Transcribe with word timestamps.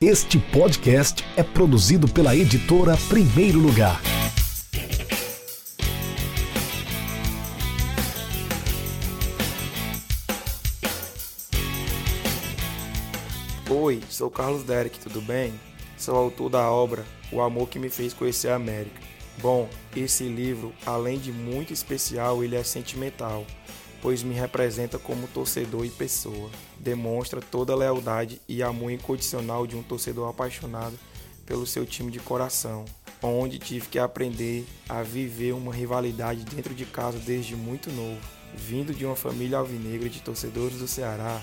Este 0.00 0.38
podcast 0.38 1.24
é 1.36 1.42
produzido 1.42 2.06
pela 2.06 2.36
editora 2.36 2.96
Primeiro 3.08 3.58
Lugar. 3.58 4.00
Oi, 13.68 14.00
sou 14.08 14.30
Carlos 14.30 14.62
Derek, 14.62 15.00
tudo 15.00 15.20
bem? 15.20 15.52
Sou 15.96 16.14
autor 16.14 16.48
da 16.48 16.70
obra 16.70 17.04
O 17.32 17.40
Amor 17.40 17.68
que 17.68 17.80
me 17.80 17.90
fez 17.90 18.14
conhecer 18.14 18.50
a 18.50 18.54
América. 18.54 19.00
Bom, 19.42 19.68
esse 19.96 20.28
livro, 20.28 20.72
além 20.86 21.18
de 21.18 21.32
muito 21.32 21.72
especial, 21.72 22.44
ele 22.44 22.54
é 22.54 22.62
sentimental, 22.62 23.44
pois 24.00 24.22
me 24.22 24.34
representa 24.34 24.98
como 24.98 25.28
torcedor 25.28 25.84
e 25.84 25.90
pessoa. 25.90 26.50
Demonstra 26.78 27.40
toda 27.40 27.72
a 27.72 27.76
lealdade 27.76 28.40
e 28.48 28.62
amor 28.62 28.90
incondicional 28.90 29.66
de 29.66 29.76
um 29.76 29.82
torcedor 29.82 30.28
apaixonado 30.28 30.98
pelo 31.44 31.66
seu 31.66 31.86
time 31.86 32.10
de 32.10 32.20
coração, 32.20 32.84
onde 33.22 33.58
tive 33.58 33.88
que 33.88 33.98
aprender 33.98 34.66
a 34.88 35.02
viver 35.02 35.52
uma 35.52 35.72
rivalidade 35.72 36.44
dentro 36.44 36.74
de 36.74 36.84
casa 36.84 37.18
desde 37.18 37.56
muito 37.56 37.90
novo. 37.90 38.20
Vindo 38.54 38.94
de 38.94 39.04
uma 39.04 39.16
família 39.16 39.58
alvinegra 39.58 40.08
de 40.08 40.20
torcedores 40.20 40.78
do 40.78 40.88
Ceará, 40.88 41.42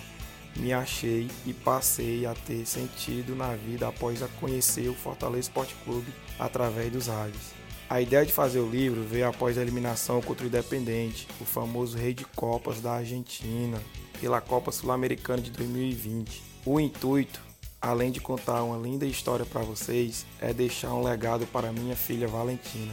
me 0.55 0.71
achei 0.71 1.29
e 1.45 1.53
passei 1.53 2.25
a 2.25 2.33
ter 2.33 2.65
sentido 2.65 3.35
na 3.35 3.55
vida 3.55 3.87
após 3.87 4.23
a 4.23 4.27
conhecer 4.39 4.87
o 4.89 4.93
Fortaleza 4.93 5.41
Esporte 5.41 5.75
Clube 5.83 6.13
através 6.39 6.91
dos 6.91 7.07
rádios. 7.07 7.64
A 7.87 8.01
ideia 8.01 8.25
de 8.25 8.33
fazer 8.33 8.59
o 8.59 8.67
livro 8.69 9.03
veio 9.03 9.27
após 9.27 9.59
a 9.59 9.61
eliminação 9.61 10.19
contra 10.19 10.43
o 10.43 10.47
Independente, 10.47 11.27
o 11.39 11.45
famoso 11.45 11.95
rei 11.95 12.15
de 12.15 12.25
Copas 12.25 12.81
da 12.81 12.93
Argentina, 12.93 13.79
pela 14.19 14.41
Copa 14.41 14.71
Sul-Americana 14.71 15.39
de 15.39 15.51
2020. 15.51 16.41
O 16.65 16.79
intuito, 16.79 17.39
além 17.79 18.11
de 18.11 18.19
contar 18.19 18.63
uma 18.63 18.75
linda 18.75 19.05
história 19.05 19.45
para 19.45 19.61
vocês, 19.61 20.25
é 20.41 20.51
deixar 20.51 20.95
um 20.95 21.03
legado 21.03 21.45
para 21.45 21.71
minha 21.71 21.95
filha 21.95 22.27
Valentina, 22.27 22.91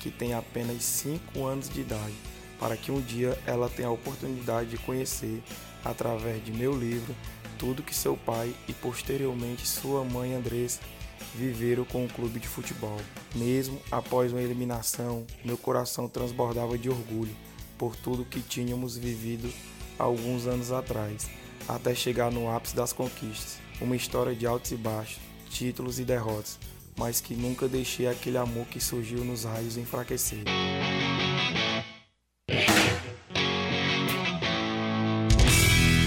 que 0.00 0.10
tem 0.10 0.34
apenas 0.34 0.82
5 0.82 1.46
anos 1.46 1.68
de 1.68 1.82
idade, 1.82 2.14
para 2.58 2.76
que 2.76 2.90
um 2.90 3.00
dia 3.00 3.38
ela 3.46 3.68
tenha 3.68 3.86
a 3.86 3.92
oportunidade 3.92 4.70
de 4.70 4.76
conhecer 4.78 5.40
através 5.84 6.44
de 6.44 6.50
meu 6.50 6.76
livro, 6.76 7.14
tudo 7.60 7.80
que 7.80 7.94
seu 7.94 8.16
pai 8.16 8.52
e 8.66 8.72
posteriormente 8.72 9.68
sua 9.68 10.04
mãe 10.04 10.34
Andressa 10.34 10.80
viveram 11.34 11.84
com 11.84 12.04
o 12.04 12.08
clube 12.08 12.38
de 12.38 12.48
futebol. 12.48 13.00
Mesmo 13.34 13.80
após 13.90 14.32
uma 14.32 14.42
eliminação, 14.42 15.26
meu 15.44 15.56
coração 15.56 16.08
transbordava 16.08 16.76
de 16.76 16.88
orgulho 16.88 17.34
por 17.78 17.96
tudo 17.96 18.24
que 18.24 18.40
tínhamos 18.40 18.96
vivido 18.96 19.52
alguns 19.98 20.46
anos 20.46 20.72
atrás, 20.72 21.28
até 21.68 21.94
chegar 21.94 22.30
no 22.30 22.50
ápice 22.50 22.76
das 22.76 22.92
conquistas. 22.92 23.58
Uma 23.80 23.96
história 23.96 24.34
de 24.34 24.46
altos 24.46 24.70
e 24.70 24.76
baixos, 24.76 25.18
títulos 25.50 25.98
e 25.98 26.04
derrotas, 26.04 26.58
mas 26.96 27.20
que 27.20 27.34
nunca 27.34 27.66
deixei 27.68 28.06
aquele 28.06 28.38
amor 28.38 28.66
que 28.66 28.80
surgiu 28.80 29.24
nos 29.24 29.44
raios 29.44 29.76
enfraquecer. 29.76 30.44